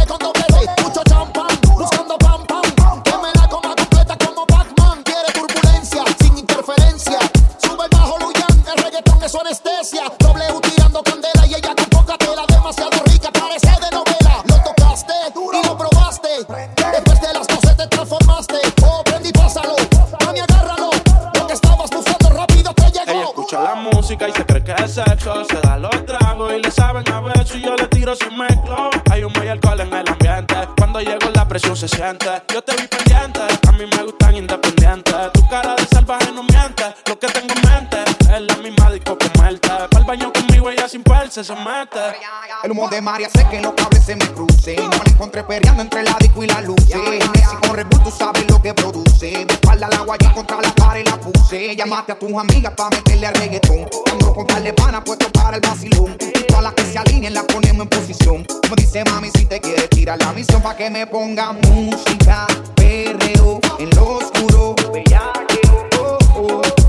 El 42.62 42.70
humo 42.70 42.88
de 42.88 43.00
María 43.00 43.26
hace 43.26 43.44
que 43.48 43.60
los 43.60 43.72
cables 43.74 44.04
se 44.04 44.14
me 44.14 44.24
crucen. 44.32 44.76
No 44.76 44.90
la 44.90 45.10
encontré 45.10 45.42
perreando 45.42 45.82
entre 45.82 46.04
la 46.04 46.16
disco 46.20 46.44
y 46.44 46.46
la 46.46 46.60
luz. 46.60 46.76
Si 46.86 47.56
con 47.66 47.74
Red 47.74 47.86
Bull 47.90 48.02
tú 48.04 48.10
sabes 48.16 48.48
lo 48.48 48.62
que 48.62 48.72
produce. 48.74 49.44
De 49.44 49.52
espalda 49.52 49.86
al 49.86 49.94
agua 49.94 50.16
y 50.20 50.26
contra 50.32 50.60
la 50.60 50.72
pared 50.74 51.04
la 51.06 51.18
puse. 51.18 51.74
Llamaste 51.74 52.12
a 52.12 52.18
tus 52.18 52.32
amigas 52.32 52.74
para 52.76 52.90
meterle 52.96 53.26
al 53.26 53.34
reggaetón. 53.34 53.88
Ando 54.12 54.34
con 54.34 54.46
tal 54.46 54.62
de 54.62 54.72
pana 54.72 55.02
puesto 55.02 55.30
para 55.32 55.56
el 55.56 55.62
vacilón. 55.62 56.16
Y 56.20 56.44
todas 56.44 56.62
las 56.62 56.74
que 56.74 56.84
se 56.84 56.98
alineen 56.98 57.34
las 57.34 57.44
ponemos 57.44 57.82
en 57.82 57.88
posición. 57.88 58.44
Como 58.44 58.76
dice 58.76 59.02
mami, 59.04 59.30
si 59.34 59.46
te 59.46 59.60
quieres 59.60 59.90
tirar 59.90 60.18
la 60.18 60.32
misión 60.32 60.62
para 60.62 60.76
que 60.76 60.90
me 60.90 61.06
ponga 61.08 61.52
música, 61.52 62.46
perreo, 62.76 63.58
en 63.78 63.90
lo 63.96 64.18
oscuro. 64.18 64.76
Bellaqueo, 64.92 65.88
oh, 65.98 66.18
oh, 66.36 66.79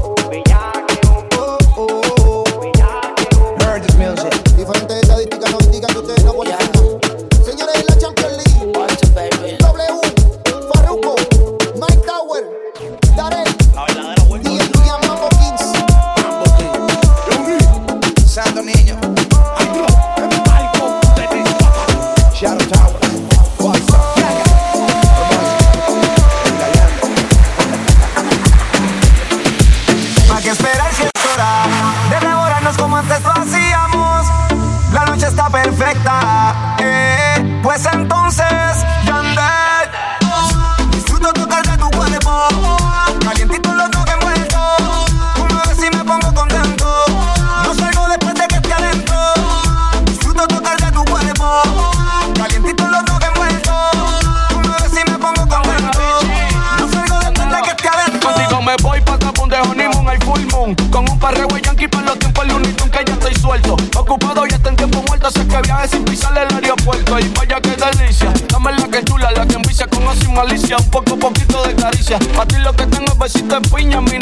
A 72.13 72.45
ti 72.45 72.57
lo 72.57 72.73
que 72.73 72.85
tengo 72.87 73.05
es 73.13 73.17
besito 73.17 73.57
de 73.57 73.69
piña, 73.69 74.01
mi 74.01 74.17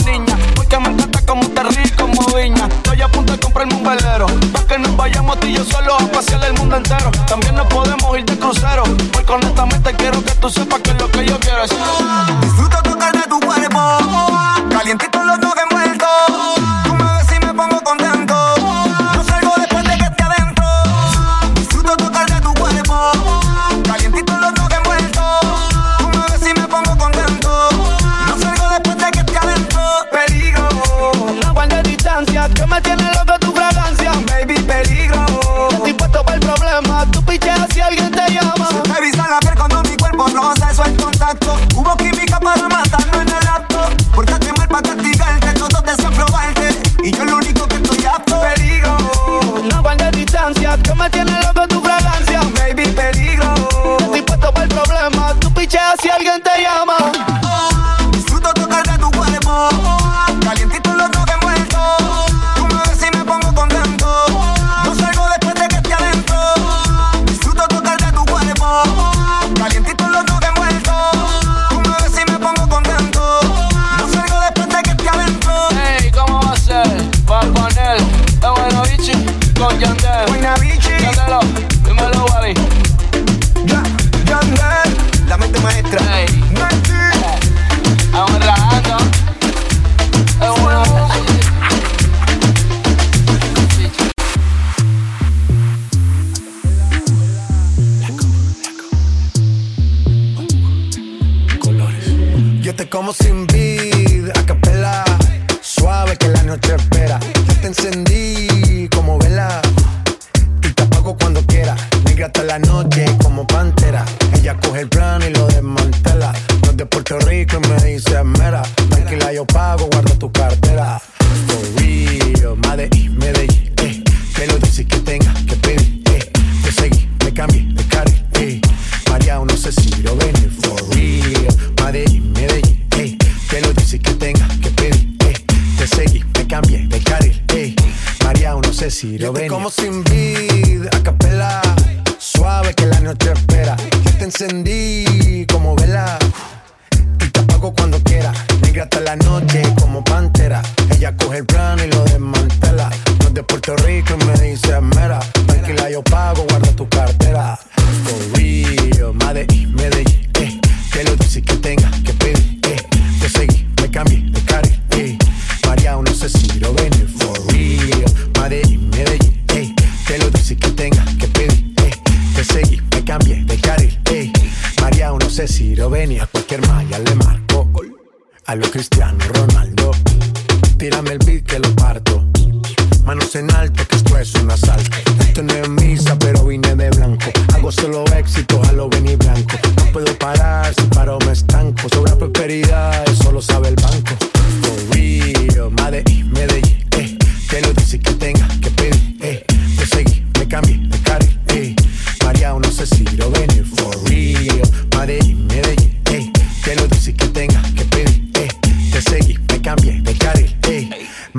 maestra 85.69 86.08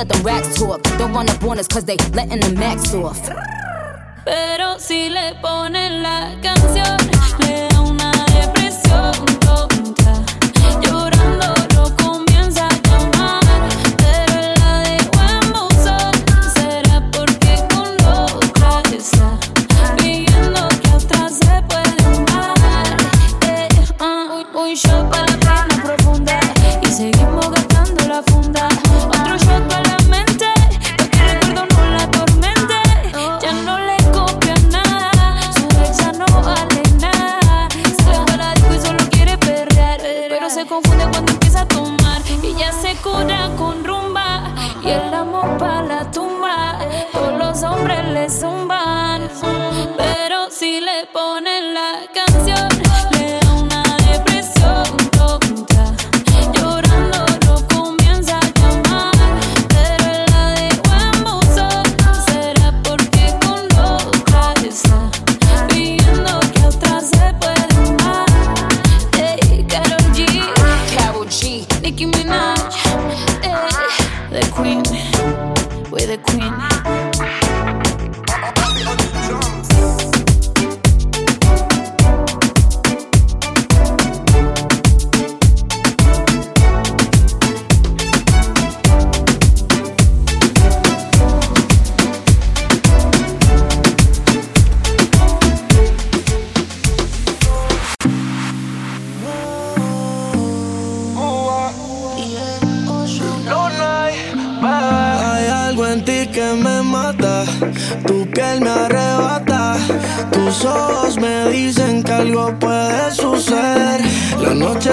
let 0.00 0.08
the 0.08 0.22
rats 0.24 0.58
talk. 0.58 0.82
Don't 0.98 1.12
run 1.12 1.28
up 1.28 1.42
on 1.44 1.58
us 1.58 1.68
cause 1.68 1.84
they 1.84 1.96
letting 2.14 2.40
the 2.40 2.52
max 2.58 2.94
off. 2.94 3.20
Pero 4.24 4.78
si 4.78 5.10
le 5.10 5.34
ponen 5.42 6.02
la 6.02 6.34
canción, 6.42 6.96
le 7.40 7.68
da 7.68 7.80
una 7.82 8.10
depresión 8.32 9.12
tonta. 9.40 10.19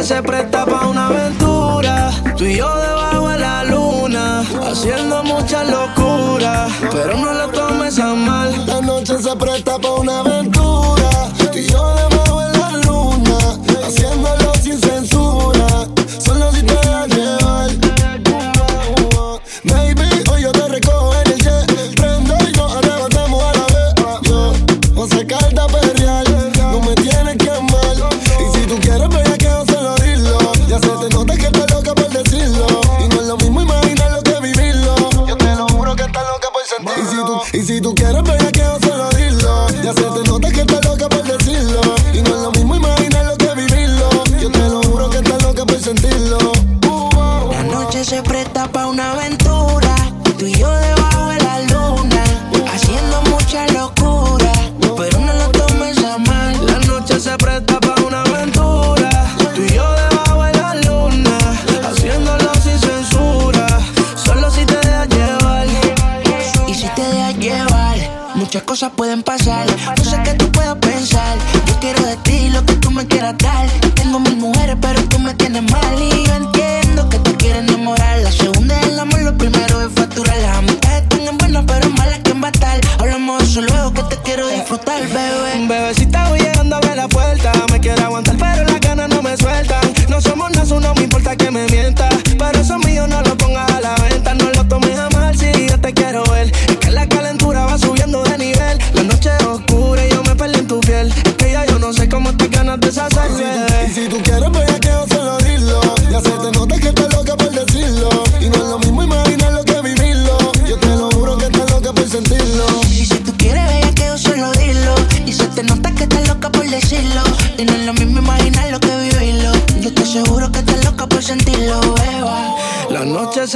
se 0.07 0.23
presta 0.23 0.65
para 0.65 0.87
una 0.87 1.07
aventura. 1.07 2.11
Tú 2.37 2.45
y 2.45 2.55
yo 2.55 2.77
debajo 2.77 3.27
de 3.27 3.39
la 3.39 3.65
luna, 3.65 4.39
haciendo 4.65 5.21
muchas 5.23 5.69
locuras. 5.69 6.71
Pero 6.93 7.17
no 7.17 7.33
lo 7.33 7.49
tomes 7.49 7.99
a 7.99 8.13
mal. 8.13 8.65
La 8.67 8.79
noche 8.79 9.17
se 9.21 9.35
presta 9.35 9.77
para 9.77 9.95
una 9.95 10.19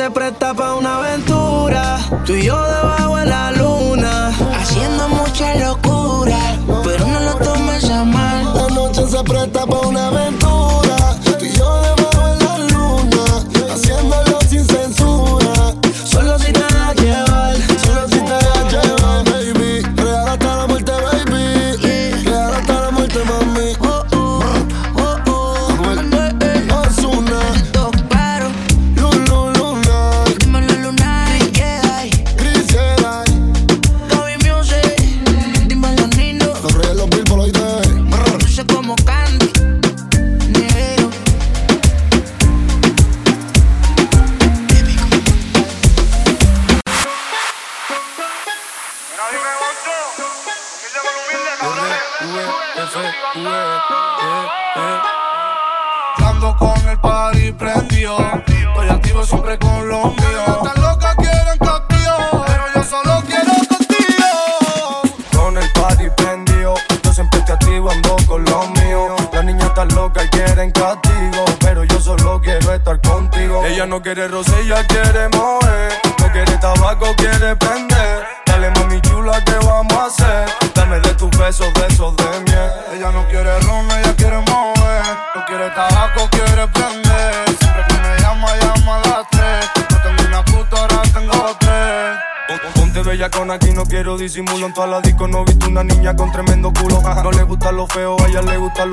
se 0.01 0.09
presta 0.09 0.51
para 0.55 0.70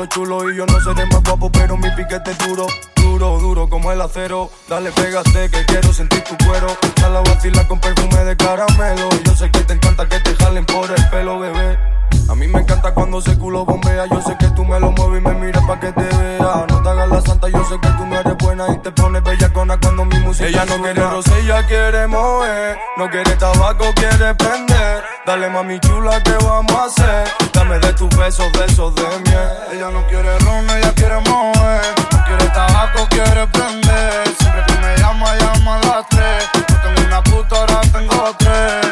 chulo 0.09 0.51
Y 0.51 0.57
yo 0.57 0.67
no 0.67 0.81
seré 0.81 1.07
más 1.07 1.23
guapo, 1.23 1.51
pero 1.51 1.77
mi 1.77 1.91
piquete 1.91 2.31
es 2.31 2.39
duro 2.39 2.67
Duro, 2.97 3.39
duro 3.39 3.69
como 3.69 3.91
el 3.91 4.01
acero. 4.01 4.51
Dale, 4.69 4.93
pégate 4.93 5.51
que 5.51 5.65
quiero 5.65 5.93
sentir 5.93 6.23
tu 6.25 6.37
cuero. 6.47 6.69
Dale 7.01 7.19
a 7.19 7.21
vacilar 7.23 7.67
con 7.67 7.81
perfume 7.81 8.25
de 8.25 8.37
caramelo. 8.37 9.09
Yo 9.25 9.35
sé 9.35 9.51
que 9.51 9.61
te 9.61 9.73
encanta 9.73 10.09
que 10.09 10.21
te 10.21 10.35
jalen 10.37 10.65
por 10.67 10.91
el 10.91 11.09
pelo, 11.09 11.39
bebé 11.39 11.98
a 12.29 12.35
mí 12.35 12.47
me 12.47 12.61
encanta 12.61 12.93
cuando 12.93 13.19
ese 13.19 13.37
culo 13.39 13.65
bombea. 13.65 14.07
Yo 14.07 14.21
sé 14.21 14.37
que 14.39 14.49
tú 14.51 14.65
me 14.65 14.79
lo 14.79 14.93
mueves 14.93 15.23
y 15.23 15.25
me 15.25 15.35
miras 15.35 15.65
pa' 15.65 15.81
que 15.81 15.93
te 15.93 16.03
vea. 16.03 16.67
No 16.69 16.83
te 16.83 16.89
hagas 16.89 17.09
la 17.09 17.21
santa, 17.23 17.49
yo 17.49 17.65
sé 17.65 17.81
que 17.81 17.89
tú 17.89 18.05
no 18.07 18.19
eres 18.19 18.37
buena 18.37 18.67
y 18.73 18.79
te 18.79 18.91
pones 18.93 19.23
bellacona 19.23 19.79
cuando 19.81 20.05
mi 20.05 20.19
música 20.21 20.49
Ella 20.49 20.65
no 20.67 20.83
quiere 20.83 21.03
roce, 21.03 21.41
ella 21.41 21.67
quiere 21.67 22.07
mover. 22.07 22.79
No 22.97 23.09
quiere 23.09 23.35
tabaco, 23.37 23.85
quiere 23.95 24.35
prender. 24.35 25.05
Dale 25.27 25.49
mami 25.49 25.81
chula, 25.81 26.23
¿qué 26.23 26.33
vamos 26.45 26.73
a 26.73 26.85
hacer? 26.85 27.29
Dame 27.53 27.79
de 27.79 27.93
tus 27.95 28.09
besos, 28.17 28.51
besos 28.53 28.95
de 28.95 29.03
miel. 29.03 29.49
Ella 29.73 29.91
no 29.91 30.07
quiere 30.07 30.39
ron, 30.41 30.69
ella 30.71 30.93
quiere 30.95 31.19
mover. 31.21 31.83
No 32.13 32.25
quiere 32.25 32.47
tabaco, 32.51 33.07
quiere 33.09 33.47
prender. 33.49 34.29
Siempre 34.39 34.63
que 34.67 34.79
me 34.81 34.97
llama, 34.99 35.35
llama 35.35 35.77
a 35.77 35.87
las 35.87 36.09
tres. 36.09 36.45
No 36.55 36.77
tengo 36.83 37.07
una 37.07 37.23
puta, 37.23 37.57
ahora 37.57 37.81
tengo 37.93 38.35
tres. 38.39 38.87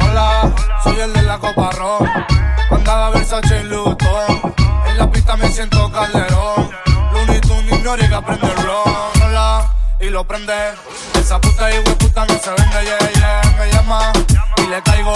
Hola, 0.00 0.52
soy 0.82 1.00
el 1.00 1.12
de 1.12 1.22
la 1.22 1.38
copa 1.38 1.70
ron. 1.72 2.08
Y. 3.24 4.86
En 4.86 4.98
la 4.98 5.10
pista 5.10 5.34
me 5.36 5.48
siento 5.48 5.90
calderón. 5.90 6.70
Looney 7.12 7.40
Tunes 7.40 7.80
y 7.80 7.82
Noriega 7.82 8.20
prende 8.20 8.46
el 8.46 8.56
ron. 8.56 8.84
Hola, 9.24 9.74
y 9.98 10.10
lo 10.10 10.24
prende. 10.24 10.52
Esa 11.18 11.40
puta 11.40 11.74
y 11.74 11.80
puta 11.94 12.26
no 12.26 12.38
se 12.38 12.50
vende, 12.50 12.84
yeah, 12.84 13.12
yeah. 13.14 13.56
Me 13.58 13.72
llama 13.72 14.12
y 14.58 14.66
le 14.66 14.82
caigo. 14.82 15.14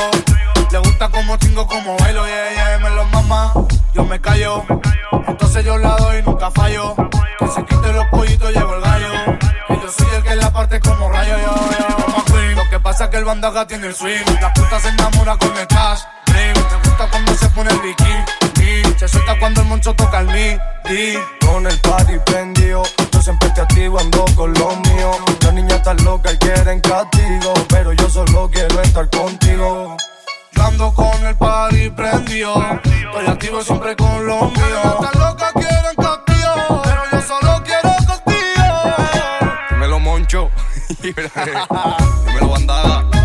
Le 0.71 0.79
gusta 0.79 1.11
como 1.11 1.37
chingo, 1.37 1.67
como 1.67 1.97
bailo, 1.99 2.27
yeah, 2.27 2.55
yeah. 2.55 2.79
Me 2.79 2.91
lo 2.91 3.05
mama, 3.05 3.53
yo 3.93 4.05
me 4.05 4.19
callo. 4.21 4.65
Entonces 5.27 5.65
yo 5.67 5.77
la 5.77 5.97
doy, 5.97 6.23
nunca 6.23 6.51
fallo. 6.51 6.95
Que 7.39 7.47
se 7.49 7.65
quite 7.67 7.93
los 7.93 8.07
pollitos, 8.07 8.51
llegó 8.53 8.75
el 8.75 8.81
gallo. 8.81 9.13
Y 9.69 9.75
yo 9.75 9.93
soy 9.93 10.09
el 10.17 10.23
que 10.23 10.35
la 10.35 10.51
parte 10.51 10.81
como 10.81 11.11
rayo. 11.11 11.37
Lo 12.57 12.71
que 12.71 12.81
pasa 12.81 13.05
es 13.05 13.11
que 13.11 13.19
el 13.19 13.25
bandaga 13.25 13.67
tiene 13.67 13.89
el 13.89 13.95
swing. 13.95 14.25
La 14.41 14.53
puta 14.55 14.81
se 14.81 14.89
enamora 14.89 15.37
con 15.37 15.57
el 15.57 15.67
cash. 15.67 16.01
Ring. 16.39 16.55
Me 16.55 16.89
gusta 16.89 17.09
cuando 17.11 17.35
se 17.35 17.49
pone 17.51 17.71
el 17.71 17.81
bikini. 17.81 18.39
Se 18.99 19.09
suelta 19.09 19.39
cuando 19.39 19.61
el 19.63 19.69
moncho 19.69 19.95
toca 19.95 20.21
el 20.21 20.27
midi. 20.27 21.19
Con 21.41 21.67
el 21.67 21.79
party 21.81 22.19
prendido, 22.27 22.83
yo 23.13 23.23
siempre 23.23 23.49
te 23.51 23.61
activo, 23.61 23.99
ando 23.99 24.25
con 24.37 24.53
los 24.55 24.77
míos. 24.81 25.17
La 25.43 25.53
niña 25.53 25.77
está 25.77 25.95
loca 25.95 26.33
y 26.33 26.39
quieren 26.39 26.81
castigo, 26.81 27.55
pero 27.69 27.93
yo 27.93 28.09
solo 28.11 28.51
quiero 28.51 28.81
estar 28.83 29.09
contigo. 29.11 29.97
Ando 30.61 30.93
con 30.93 31.27
el 31.27 31.37
party 31.37 31.91
prendido. 31.91 32.55
Estoy 32.85 33.27
activo 33.27 33.63
siempre 33.63 33.97
con 33.97 34.27
los 34.27 34.53
míos. 34.53 34.95
Estas 35.01 35.15
locas 35.15 35.53
quieren 35.53 35.95
contigo, 35.95 36.83
pero 36.85 37.03
yo 37.13 37.23
solo 37.23 37.63
quiero 37.65 37.95
contigo. 38.07 38.67
Dímelo, 39.71 39.99
Moncho. 40.01 40.51
Dímelo, 41.03 42.49
bandada. 42.49 43.18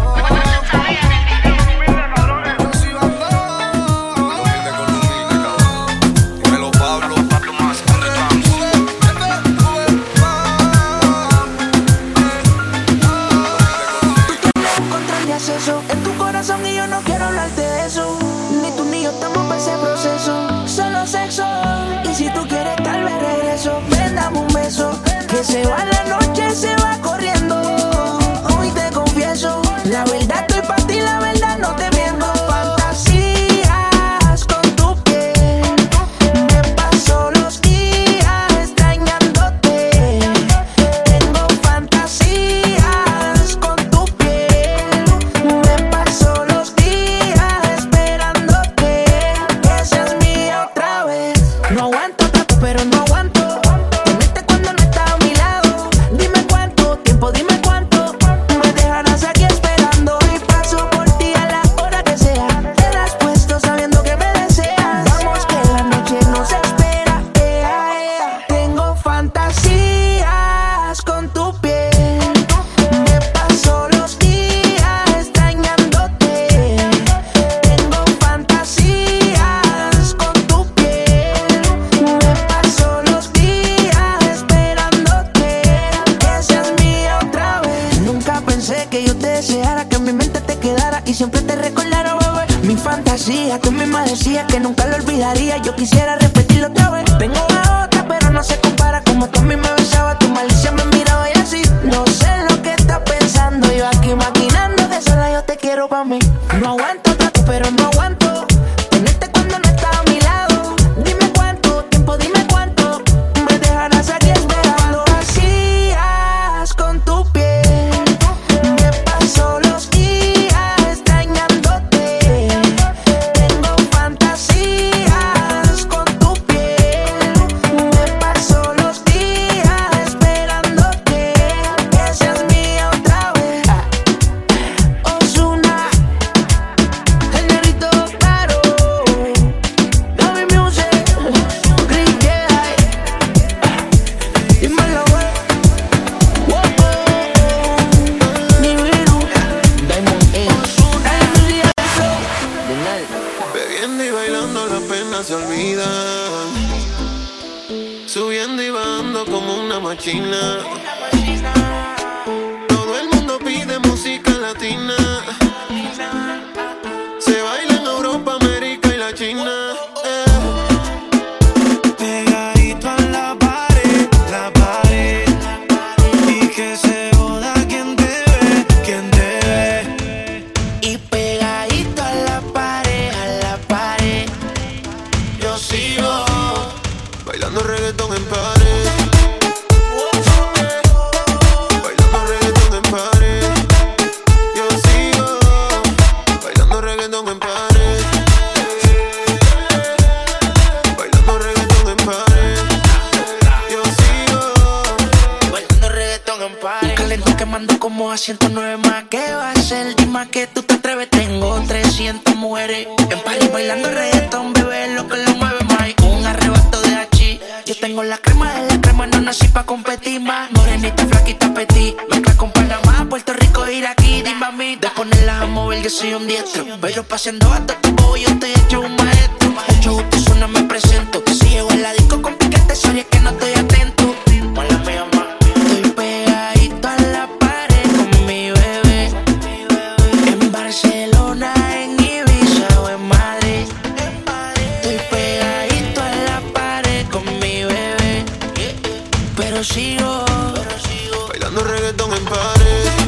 pero 249.66 250.78
sigo 250.80 251.28
bailando 251.30 251.64
reggaetón 251.64 252.14
en 252.14 252.26
pared. 252.26 253.03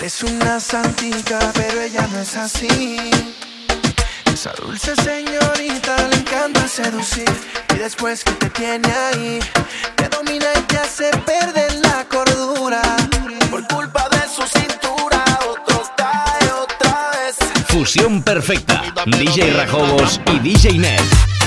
Parece 0.00 0.24
una 0.24 0.58
santita, 0.58 1.52
pero 1.52 1.82
ella 1.82 2.08
no 2.10 2.20
es 2.20 2.34
así. 2.34 2.96
Esa 4.32 4.50
dulce 4.52 4.96
señorita 4.96 6.08
le 6.08 6.16
encanta 6.16 6.66
seducir. 6.66 7.28
Y 7.74 7.78
después 7.80 8.24
que 8.24 8.32
te 8.32 8.48
tiene 8.48 8.90
ahí, 8.90 9.40
te 9.96 10.08
domina 10.08 10.46
y 10.56 10.62
te 10.62 10.78
hace 10.78 11.10
perder 11.26 11.74
la 11.82 12.06
cordura. 12.08 12.80
Por 13.50 13.68
culpa 13.68 14.08
de 14.08 14.22
su 14.34 14.40
cintura, 14.46 15.22
otro 15.46 15.82
está 15.82 16.24
otra 16.62 17.10
vez. 17.10 17.36
Fusión 17.66 18.22
perfecta. 18.22 18.82
DJ 19.04 19.52
Rajobos 19.52 20.18
y 20.32 20.38
DJ 20.38 20.78
Ned. 20.78 21.39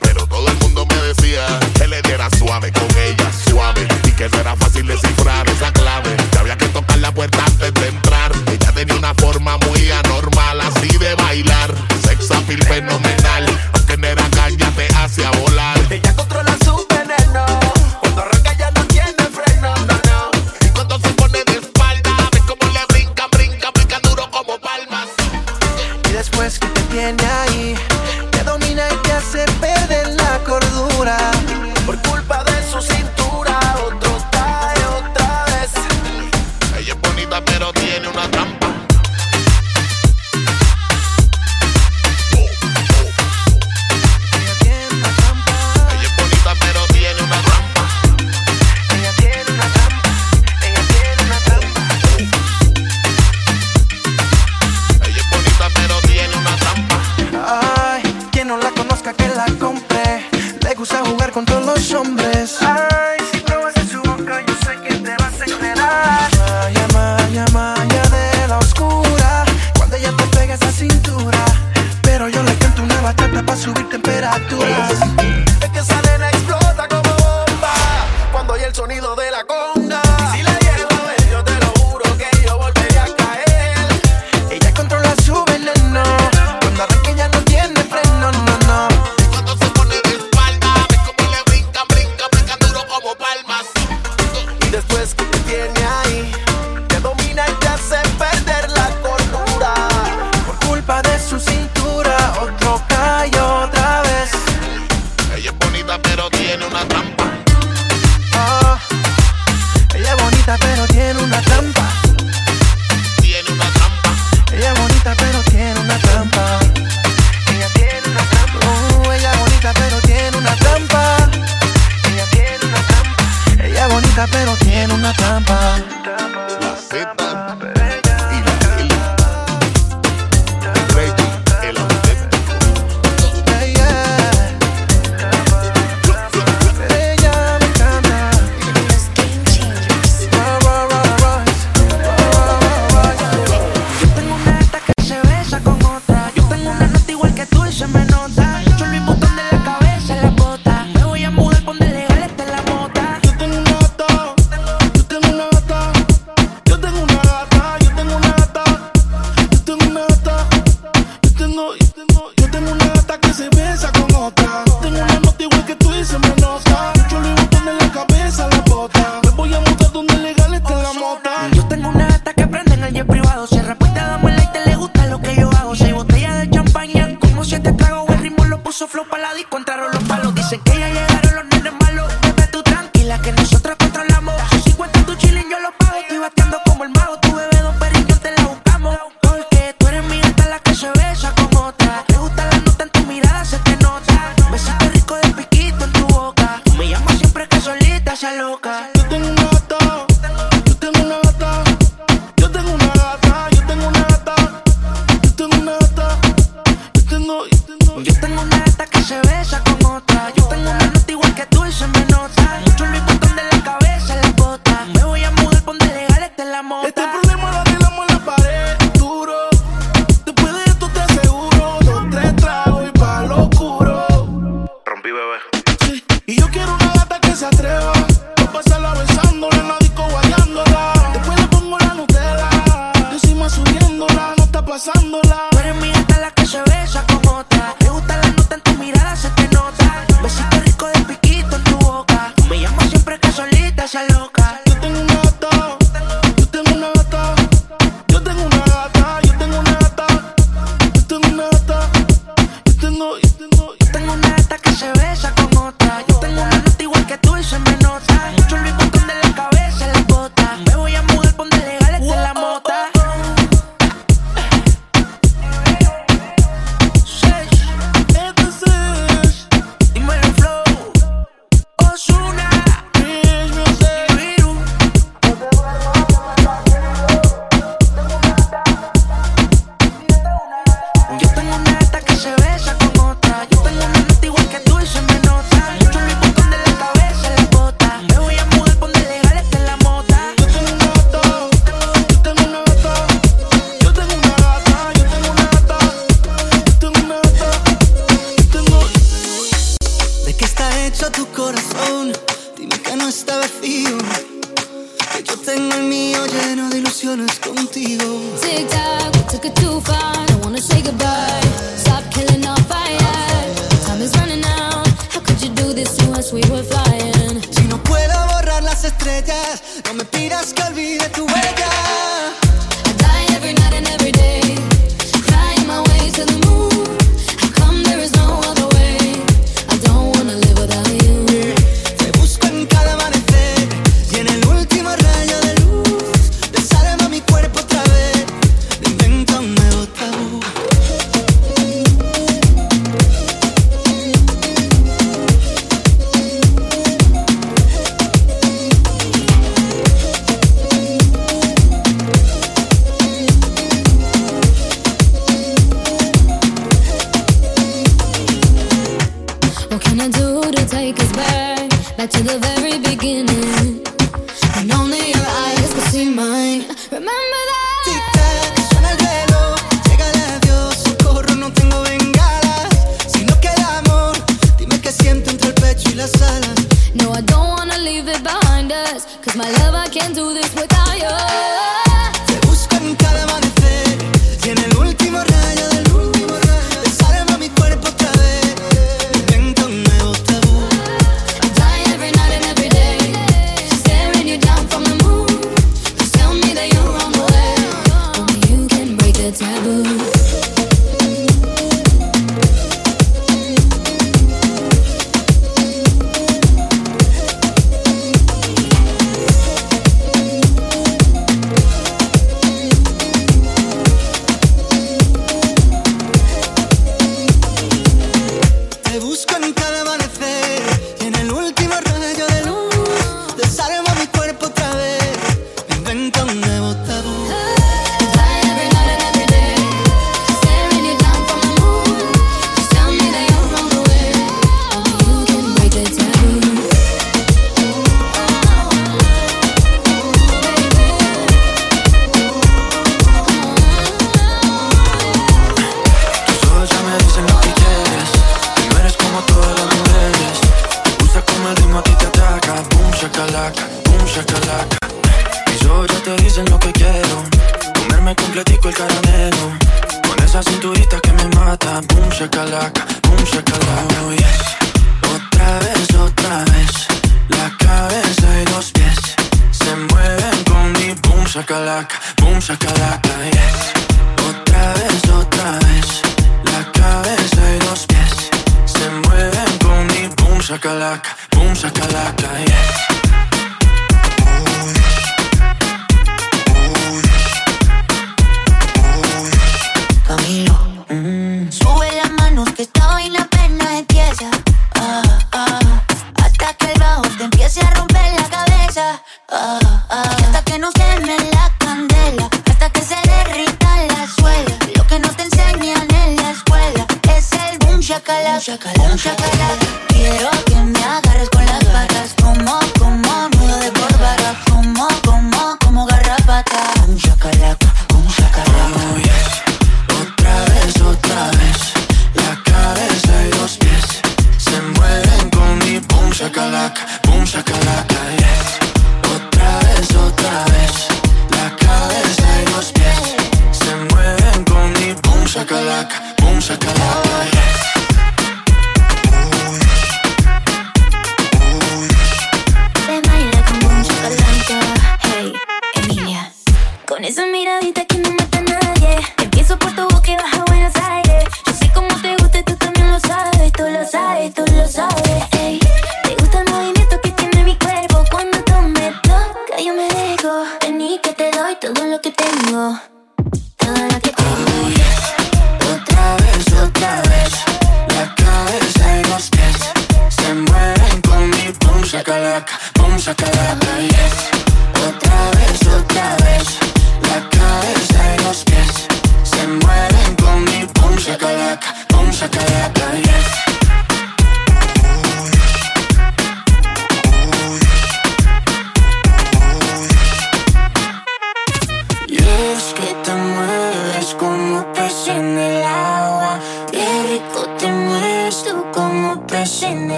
Pero 0.00 0.26
todo 0.26 0.48
el 0.48 0.56
mundo 0.56 0.84
me 0.86 0.96
decía 1.02 1.46
que 1.78 1.86
le 1.86 2.02
diera 2.02 2.28
suave 2.36 2.72
con 2.72 2.88
ella, 2.98 3.30
suave. 3.48 3.86
Y 4.04 4.10
que 4.10 4.28
no 4.28 4.40
era 4.40 4.56
fácil 4.56 4.84
descifrar 4.88 5.48
esa 5.48 5.72
clave. 5.72 6.16
Que 6.32 6.38
había 6.38 6.56
que 6.56 6.66
tocar 6.66 6.98
la 6.98 7.14
puerta 7.14 7.38
antes 7.46 7.72
de 7.74 7.88
entrar. 7.88 8.32
Ella 8.50 8.72
tenía 8.72 8.96
una 8.96 9.14
forma 9.14 9.56
muy 9.58 9.88
anormal, 9.92 10.60
así 10.62 10.98
de 10.98 11.14
bailar. 11.14 11.72
Sex 12.04 12.28
appeal 12.32 12.62
fenomenal 12.64 13.01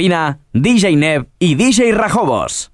En 0.00 0.04
cabina, 0.04 0.38
DJ 0.54 0.96
Neb 0.96 1.28
y 1.38 1.56
DJ 1.56 1.92
Rajobos. 1.92 2.72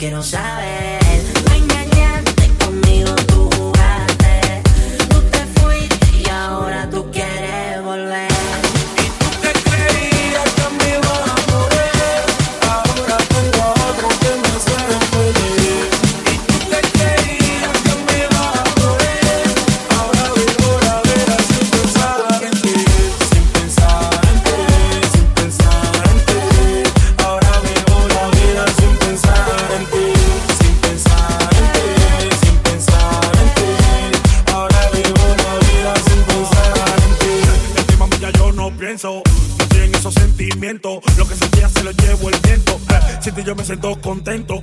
Ti 0.00 0.08
no 0.08 0.22
quiero 0.22 0.79
contento. 43.80 44.59